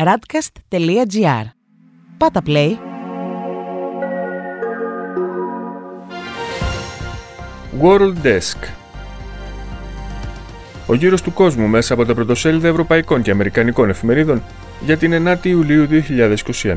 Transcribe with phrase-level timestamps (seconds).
[0.00, 1.44] radcast.gr.
[2.16, 2.72] Πάτα play.
[7.82, 8.56] World Desk
[10.86, 14.42] Ο γύρος του κόσμου μέσα από τα πρωτοσέλιδα ευρωπαϊκών και αμερικανικών εφημερίδων
[14.80, 15.86] για την 9η Ιουλίου
[16.62, 16.74] 2021.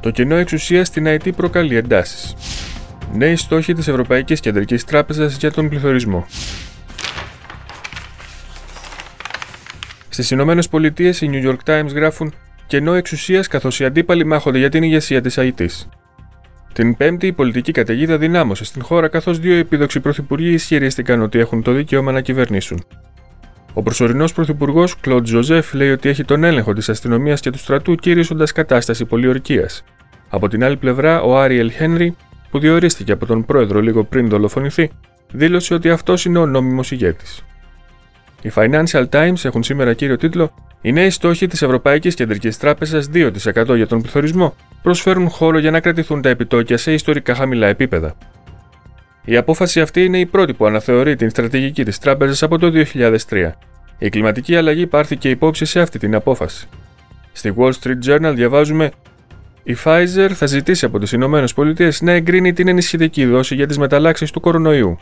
[0.00, 2.34] Το κενό εξουσία στην ΑΕΤ προκαλεί εντάσεις.
[3.14, 6.26] Νέοι στόχοι της Ευρωπαϊκής Κεντρικής Τράπεζας για τον πληθωρισμό.
[10.16, 12.34] Στις Ηνωμένες Πολιτείες, οι New York Times γράφουν
[12.66, 15.60] κενό εξουσίας καθώς οι αντίπαλοι μάχονται για την ηγεσία της Αϊτής.
[16.72, 21.62] Την Πέμπτη, η πολιτική καταιγίδα δυνάμωσε στην χώρα καθώς δύο επίδοξοι πρωθυπουργοί ισχυρίστηκαν ότι έχουν
[21.62, 22.84] το δικαίωμα να κυβερνήσουν.
[23.72, 27.94] Ο προσωρινός πρωθυπουργός Κλοντ Ζωζεφ λέει ότι έχει τον έλεγχο της αστυνομίας και του στρατού
[27.94, 29.84] κηρύσσοντας κατάσταση πολιορκίας.
[30.28, 32.16] Από την άλλη πλευρά, ο Άριελ Χένρι,
[32.50, 34.90] που διορίστηκε από τον πρόεδρο λίγο πριν δολοφονηθεί,
[35.32, 37.44] δήλωσε ότι αυτός είναι ο νόμιμος ηγέτης.
[38.46, 43.30] Οι Financial Times έχουν σήμερα κύριο τίτλο Οι νέοι στόχοι της Ευρωπαϊκής Κεντρικής Τράπεζας 2%
[43.76, 48.14] για τον πληθωρισμό προσφέρουν χώρο για να κρατηθούν τα επιτόκια σε ιστορικά χαμηλά επίπεδα.
[49.24, 53.52] Η απόφαση αυτή είναι η πρώτη που αναθεωρεί την στρατηγική της τράπεζας από το 2003.
[53.98, 56.68] Η κλιματική αλλαγή πάρθηκε υπόψη σε αυτή την απόφαση.
[57.32, 58.90] Στη Wall Street Journal διαβάζουμε
[59.62, 61.44] η Pfizer θα ζητήσει από τις ΗΠΑ
[62.00, 64.98] να εγκρίνει την ενισχυτική δόση για τις μεταλλάξεις του κορονοϊού.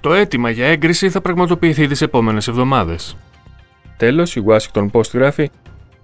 [0.00, 3.16] Το αίτημα για έγκριση θα πραγματοποιηθεί τις επόμενες εβδομάδες.
[3.96, 5.50] Τέλος, η Washington Post γράφει: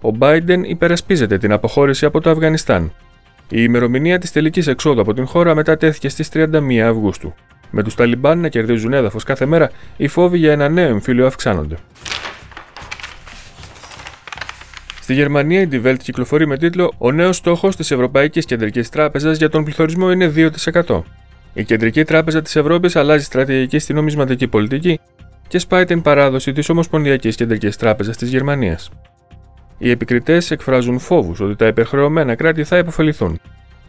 [0.01, 2.91] Ο Biden υπερασπίζεται την αποχώρηση από το Αφγανιστάν.
[3.49, 7.33] Η ημερομηνία της τελικής εξόδου από την χώρα μετατέθηκε στις 31 Αυγούστου.
[7.71, 11.75] Με τους Ταλιμπάν να κερδίζουν έδαφος κάθε μέρα, οι φόβοι για ένα νέο εμφύλιο αυξάνονται.
[15.01, 19.37] Στη Γερμανία, η Die Welt κυκλοφορεί με τίτλο Ο νέος στόχος της Ευρωπαϊκής Κεντρικής Τράπεζας
[19.37, 21.03] για τον πληθωρισμό είναι 2%.
[21.53, 24.99] Η Κεντρική Τράπεζα της Ευρώπης αλλάζει στρατηγική στην νομισματική πολιτική
[25.47, 28.89] και σπάει την παράδοση της Ομοσπονδιακής Κεντρικής Τράπεζας της Γερμανίας.
[29.77, 33.39] Οι επικριτές εκφράζουν φόβους ότι τα υπερχρεωμένα κράτη θα υποφεληθούν.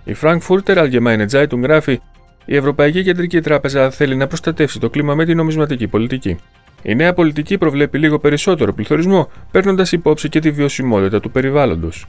[0.05, 2.01] Η Frankfurter Allgemeine Zeitung γράφει:
[2.45, 6.37] Η Ευρωπαϊκή Κεντρική Τράπεζα θέλει να προστατεύσει το κλίμα με την νομισματική πολιτική.
[6.83, 12.07] Η νέα πολιτική προβλέπει λίγο περισσότερο πληθωρισμό, παίρνοντας υπόψη και τη βιωσιμότητα του περιβάλλοντος.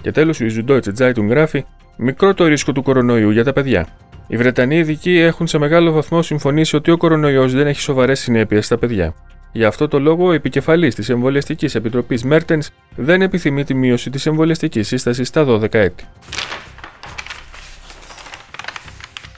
[0.00, 1.64] Και τέλος, η Süddeutsche Zeitung γράφει:
[1.96, 3.86] Μικρό το ρίσκο του κορονοϊού για τα παιδιά.
[4.32, 8.64] Οι Βρετανοί ειδικοί έχουν σε μεγάλο βαθμό συμφωνήσει ότι ο κορονοϊός δεν έχει σοβαρές συνέπειες
[8.66, 9.14] στα παιδιά.
[9.52, 14.26] Γι' αυτό το λόγο, ο επικεφαλής της Εμβολιαστικής Επιτροπής Μέρτενς δεν επιθυμεί τη μείωση της
[14.26, 16.04] εμβολιαστικής σύστασης στα 12 έτη.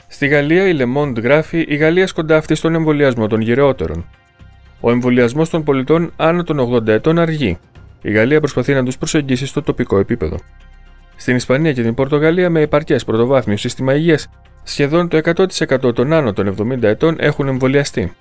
[0.07, 4.05] Στη Γαλλία, η Le Monde γράφει: Η Γαλλία σκοντάφτει στον εμβολιασμό των γυρεότερων.
[4.79, 7.57] Ο εμβολιασμός των πολιτών άνω των 80 ετών αργεί.
[8.01, 10.37] Η Γαλλία προσπαθεί να τους προσεγγίσει στο τοπικό επίπεδο.
[11.15, 14.27] Στην Ισπανία και την Πορτογαλία, με επαρκές πρωτοβάθμιο σύστημα υγείας,
[14.63, 15.19] σχεδόν το
[15.87, 18.13] 100% των άνω των 70 ετών έχουν εμβολιαστεί.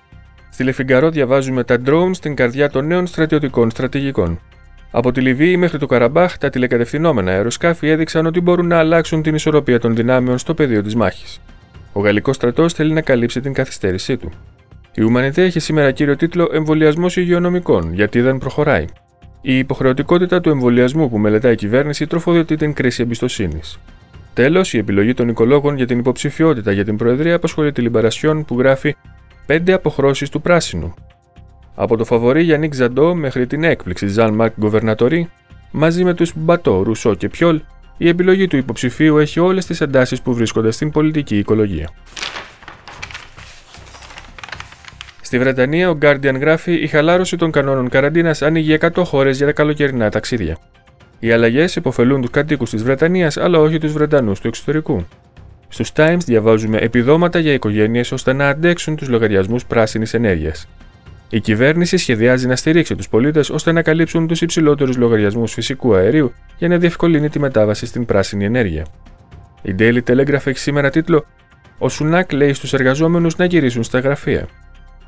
[0.50, 4.40] Στη Λεφιγκαρό διαβάζουμε τα drones στην καρδιά των νέων στρατιωτικών στρατηγικών.
[4.90, 9.34] Από τη Λιβύη μέχρι το Καραμπάχ, τα τηλεκατευθυνόμενα αεροσκάφη έδειξαν ότι μπορούν να αλλάξουν την
[9.34, 11.40] ισορροπία των δυνάμεων στο πεδίο της μάχης.
[11.92, 14.30] Ο Γαλλικός στρατός θέλει να καλύψει την καθυστέρησή του.
[14.94, 18.84] Η Ουμανιτέ έχει σήμερα κύριο τίτλο Εμβολιασμός υγειονομικών, γιατί δεν προχωράει.
[19.40, 23.78] Η υποχρεωτικότητα του εμβολιασμού που μελετάει η κυβέρνηση τροφοδοτεί την κρίση εμπιστοσύνης.
[24.34, 28.58] Τέλος, η επιλογή των οικολόγων για την υποψηφιότητα για την Προεδρία απασχολεί τη Λιμπαρασιόν που
[28.58, 28.96] γράφει
[29.46, 30.94] 5 αποχρώσεις του πράσινου.
[31.74, 35.30] Από το φαβορή Γιάννικ Ζαντό μέχρι την έκπληξη Ζαν Μαρκ Γκοβερνατορή,
[35.70, 37.60] μαζί με τους Μπατό, Ρουσό και Πιόλ,
[37.96, 41.90] η επιλογή του υποψηφίου έχει όλες τις εντάσεις που βρίσκονται στην πολιτική οικολογία.
[45.20, 49.52] Στη Βρετανία, ο Guardian γράφει: Η χαλάρωση των κανόνων καραντίνας ανοίγει 100 χώρες για τα
[49.52, 50.58] καλοκαιρινά ταξίδια.
[51.24, 55.04] Οι αλλαγές υποφελούν τους κατοίκους της Βρετανίας, αλλά όχι τους Βρετανούς του εξωτερικού.
[55.68, 60.68] Στους Times διαβάζουμε επιδόματα για οικογένειες ώστε να αντέξουν τους λογαριασμούς πράσινης ενέργειας.
[61.30, 66.32] Η κυβέρνηση σχεδιάζει να στηρίξει τους πολίτες ώστε να καλύψουν τους υψηλότερους λογαριασμούς φυσικού αερίου
[66.58, 68.86] για να διευκολύνει τη μετάβαση στην πράσινη ενέργεια.
[69.62, 71.26] Η Daily Telegraph έχει σήμερα τίτλο
[71.78, 74.48] Ο Σουνάκ λέει στους εργαζόμενους να γυρίσουν στα γραφεία.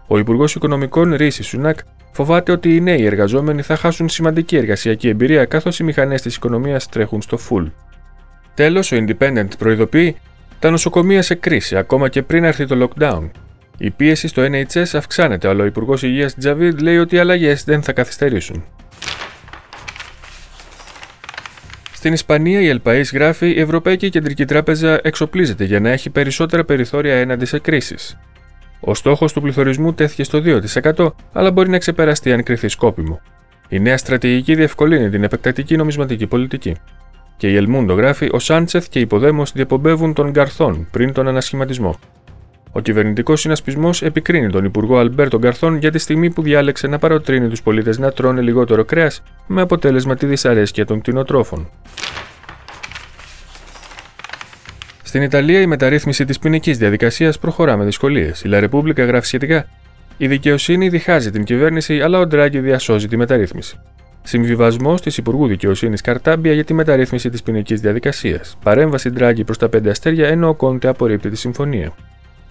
[0.06, 1.78] Ο Υπουργός Οικονομικών Ρίσης Σουνάκ
[2.14, 6.88] φοβάται ότι οι νέοι εργαζόμενοι θα χάσουν σημαντική εργασιακή εμπειρία καθώς οι μηχανές της οικονομίας
[6.88, 7.70] τρέχουν στο full.
[8.55, 10.16] Τέλος, ο Independent προειδοποιεί
[10.58, 13.31] τα νοσοκομεία σε κρίση ακόμα και πριν έρθει το lockdown.
[13.78, 17.82] Η πίεση στο NHS αυξάνεται, αλλά ο Υπουργός Υγείας Τζαβίδ λέει ότι οι αλλαγές δεν
[17.82, 18.64] θα καθυστερήσουν.
[21.93, 27.14] Στην Ισπανία, η Ελπαή γράφει: Η Ευρωπαϊκή Κεντρική Τράπεζα εξοπλίζεται για να έχει περισσότερα περιθώρια
[27.14, 28.19] έναντι σε κρίσεις.
[28.86, 30.40] Ο στόχος του πληθωρισμού τέθηκε στο
[30.94, 33.20] 2%, αλλά μπορεί να ξεπεραστεί αν κρυθεί σκόπιμο.
[33.69, 36.76] Η νέα στρατηγική διευκολύνει την επεκτατική νομισματική πολιτική.
[37.36, 41.98] Και η Ελμούντο γράφει: Ο Σάντσεθ και οι Ποδέμος διαπομπεύουν τον Γκαρθών πριν τον ανασχηματισμό.
[42.72, 47.48] Ο κυβερνητικός συνασπισμός επικρίνει τον Υπουργό Αλμπέρτο Γκαρθών για τη στιγμή που διάλεξε να παροτρύνει
[47.48, 51.69] τους πολίτες να τρώνε λιγότερο κρέας, με αποτέλεσμα τη δυσαρέσκεια των κτηνοτρόφων.
[55.14, 58.43] Στην Ιταλία, η μεταρρύθμιση της ποινικής διαδικασίας προχωρά με δυσκολίες.
[58.43, 59.66] Η Λα Ρεπούμπλικα γράφει σχετικά.
[60.16, 63.76] Η δικαιοσύνη διχάζει την κυβέρνηση, αλλά ο Ντράγκη διασώζει τη μεταρρύθμιση.
[64.22, 68.58] Συμβιβασμός της Υπουργού Δικαιοσύνης Καρτάμπια για τη μεταρρύθμιση της ποινικής διαδικασίας.
[68.62, 71.93] Παρέμβαση Ντράγκη προς τα πέντε αστέρια, ενώ ο Κόντε απορρίπτει τη συμφωνία.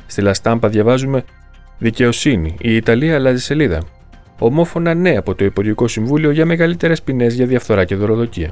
[0.05, 1.23] Στη Λαστάμπα διαβάζουμε
[1.77, 2.55] Δικαιοσύνη.
[2.59, 3.81] Η Ιταλία αλλάζει σελίδα.
[4.39, 8.51] Ομόφωνα ναι από το Υπουργικό Συμβούλιο για μεγαλύτερες ποινές για διαφθορά και δωροδοκία.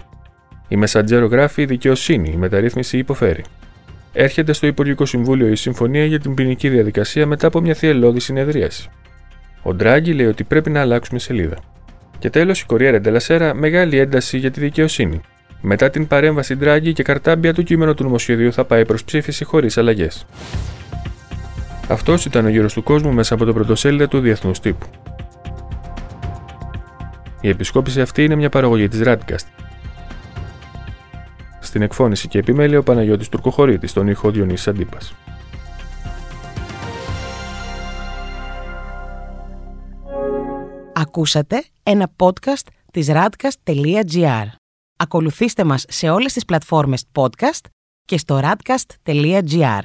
[0.68, 2.32] Η Μεσαντζέρο γράφει Δικαιοσύνη.
[2.34, 3.44] Η μεταρρύθμιση υποφέρει.
[4.14, 8.90] Έρχεται στο Υπουργικό Συμβούλιο η συμφωνία για την ποινική διαδικασία μετά από μια θυελώδη συνεδρίαση.
[9.62, 11.58] Ο Ντράγκη λέει ότι πρέπει να αλλάξουμε σελίδα.
[12.20, 15.22] Και τέλος, η Κορία Ρεντελασέρα μεγάλη ένταση για τη δικαιοσύνη.
[15.62, 19.78] Μετά την παρέμβαση Ντράγκη και καρτάμπια, το κείμενο του νομοσχεδίου θα πάει προς ψήφιση χωρίς
[19.78, 20.26] αλλαγές.
[21.88, 24.86] Αυτός ήταν ο γύρος του κόσμου μέσα από το πρωτοσέλιδο του Διεθνούς Τύπου.
[27.42, 29.61] Η επισκόπηση αυτή είναι μια παραγωγή της Radcast.
[31.72, 35.16] Στην εκφώνηση και επιμέλεια ο Παναγιώτης Τουρκοχωρήτης, στον ήχο Διονύσης Αντίπας.
[40.94, 44.46] Ακούσατε ένα podcast της radcast.gr.
[44.98, 47.66] Ακολουθήστε μας σε όλες τις πλατφόρμες podcast
[48.06, 49.82] και στο radcast.gr.